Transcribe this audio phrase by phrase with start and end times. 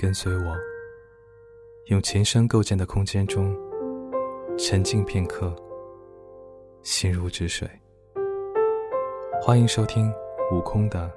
[0.00, 0.56] 跟随我，
[1.86, 3.52] 用琴声构建的空间中
[4.56, 5.52] 沉静片刻，
[6.84, 7.68] 心如止水。
[9.42, 10.08] 欢迎收听
[10.52, 11.12] 悟空的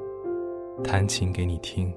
[0.84, 1.96] 弹琴给你听。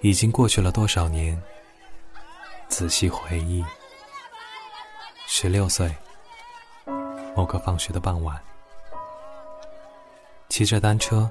[0.00, 1.40] 已经过去了多少年？
[2.68, 3.64] 仔细回忆，
[5.26, 5.92] 十六岁，
[7.34, 8.40] 某个放学的傍晚，
[10.48, 11.28] 骑着单车，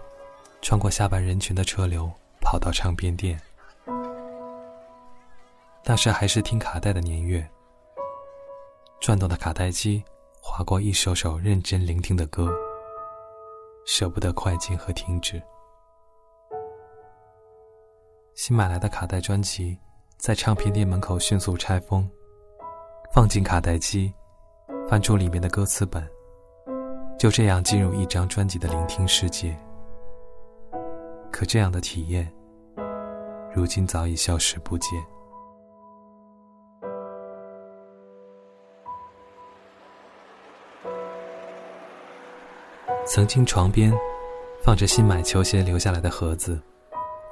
[0.61, 2.11] 穿过下班人群的车流，
[2.41, 3.39] 跑到唱片店。
[5.85, 7.47] 那时还是听卡带的年月，
[8.99, 10.03] 转动的卡带机
[10.41, 12.51] 划过一首首认真聆听的歌，
[13.85, 15.41] 舍不得快进和停止。
[18.37, 19.75] 新买来的卡带专辑，
[20.17, 22.07] 在唱片店门口迅速拆封，
[23.11, 24.13] 放进卡带机，
[24.87, 26.07] 翻出里面的歌词本，
[27.17, 29.57] 就这样进入一张专辑的聆听世界。
[31.31, 32.31] 可这样的体验，
[33.55, 35.03] 如今早已消失不见。
[43.07, 43.91] 曾经床边
[44.63, 46.61] 放着新买球鞋留下来的盒子。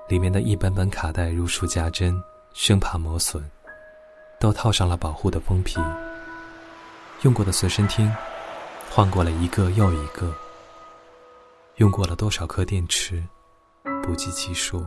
[0.08, 2.22] 里面的一本本卡带如数家珍，
[2.54, 3.44] 生怕磨损，
[4.40, 5.80] 都套上了保护的封皮。
[7.24, 8.14] 用过的随身听，
[8.92, 10.32] 换过了一个又一个。
[11.78, 13.24] 用过了多少颗电池，
[14.04, 14.86] 不计其数。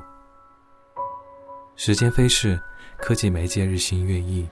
[1.74, 2.60] 时间飞逝，
[2.96, 4.48] 科技媒介日新月异，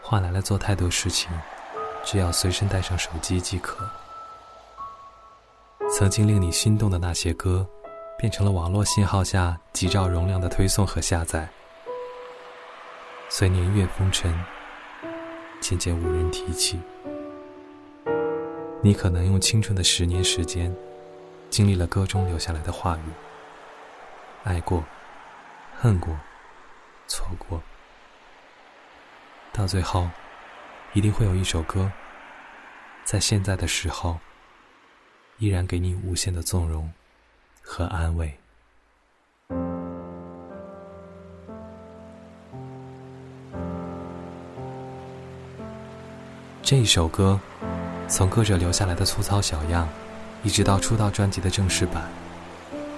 [0.00, 1.30] 换来了做太多事情，
[2.02, 3.86] 只要随身带上手机即可。
[5.90, 7.68] 曾经令你心动的那些歌。
[8.16, 11.48] 变成了网络信号下几兆容量的推送和下载，
[13.28, 14.32] 随年月风尘，
[15.60, 16.80] 渐渐无人提起。
[18.80, 20.74] 你可能用青春的十年时间，
[21.50, 23.00] 经历了歌中留下来的话语：
[24.44, 24.84] 爱过，
[25.74, 26.16] 恨过，
[27.06, 27.62] 错过。
[29.52, 30.08] 到最后，
[30.92, 31.90] 一定会有一首歌，
[33.04, 34.18] 在现在的时候，
[35.38, 36.92] 依然给你无限的纵容。
[37.64, 38.32] 和安慰。
[46.62, 47.40] 这一首歌，
[48.06, 49.88] 从歌者留下来的粗糙小样，
[50.42, 52.08] 一直到出道专辑的正式版，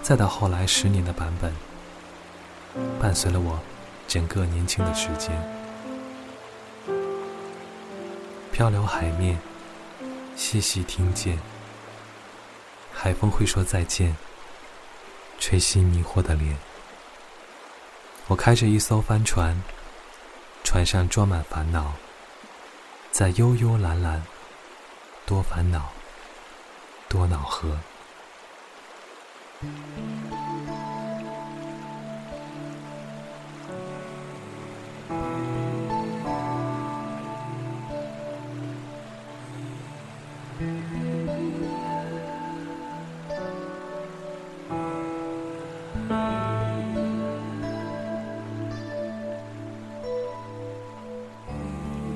[0.02, 1.52] 再到后来十年的版本，
[3.00, 3.58] 伴随了我
[4.06, 5.30] 整个年轻的时间。
[8.52, 9.38] 漂流海面，
[10.36, 11.38] 细细听见，
[12.92, 14.14] 海风会说再见。
[15.38, 16.56] 吹熄迷惑的脸。
[18.28, 19.56] 我开着一艘帆船，
[20.64, 21.92] 船上装满烦恼，
[23.10, 24.22] 在悠悠蓝蓝，
[25.24, 25.92] 多烦恼，
[27.08, 27.78] 多恼河。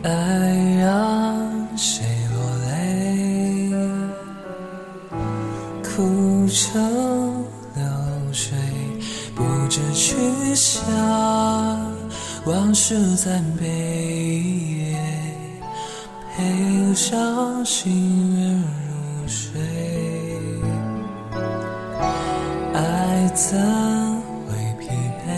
[0.02, 0.08] 爱
[0.80, 3.70] 让谁落泪，
[5.82, 7.84] 哭成流
[8.32, 8.56] 水，
[9.34, 10.14] 不知去
[10.54, 10.86] 向，
[12.46, 14.94] 往事在背，
[16.36, 19.60] 陪伤心人入睡，
[23.50, 23.58] 怎
[24.46, 24.48] 会
[24.78, 24.86] 疲
[25.26, 25.28] 惫？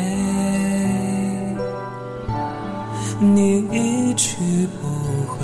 [3.20, 3.36] 你
[3.72, 4.32] 一去。
[4.82, 4.88] 不
[5.28, 5.38] 回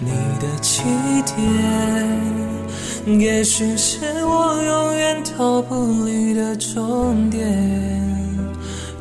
[0.00, 0.10] 你
[0.40, 0.82] 的起
[1.22, 7.40] 点，也许是我永远逃不离的终点，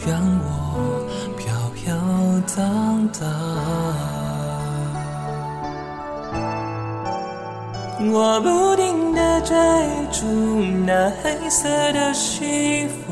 [0.06, 1.06] 让我
[1.36, 1.96] 飘飘
[2.56, 3.28] 荡荡。
[8.12, 9.09] 我不停
[9.50, 9.56] 追
[10.12, 10.28] 逐
[10.86, 13.12] 那黑色的幸福，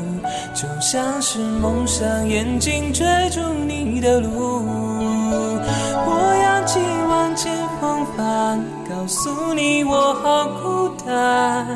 [0.54, 4.62] 就像是蒙上眼睛追逐你的路。
[6.06, 6.78] 我扬起
[7.10, 11.66] 万千风帆告诉你，我好孤单，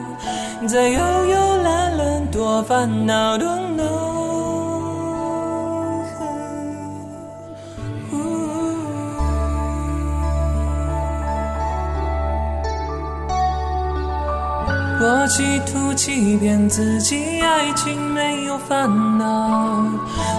[0.69, 3.45] 在悠悠蓝蓝，多烦恼的
[3.77, 4.42] 浓。
[15.05, 18.89] 我企图欺骗自己，爱情没有烦
[19.19, 19.85] 恼，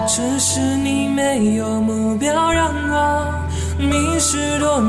[0.08, 3.34] 只是你没有目标，让我
[3.78, 4.80] 迷失多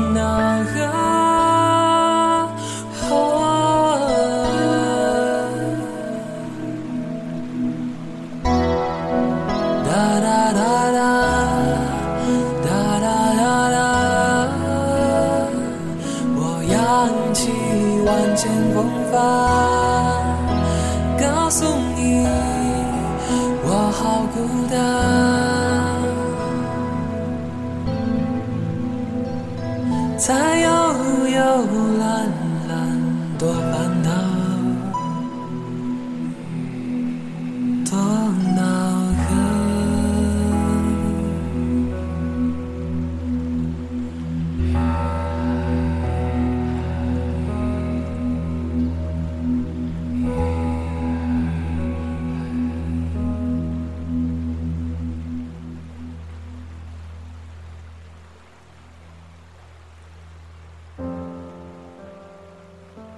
[18.05, 19.15] 万千风帆
[21.19, 21.65] 告诉
[21.95, 22.25] 你
[23.63, 24.37] 我好孤
[24.71, 24.75] 单。
[30.17, 30.67] 在幽
[31.27, 31.39] 幽
[31.99, 32.31] 蓝
[32.67, 32.73] 蓝
[33.37, 34.03] 多烦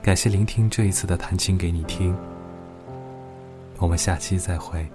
[0.07, 2.15] 感谢聆听这一次的弹琴给你听，
[3.77, 4.87] 我们下期再会。